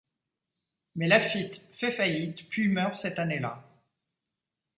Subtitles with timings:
[0.95, 3.63] Mais Laffitte fait faillite puis meurt cette année-là.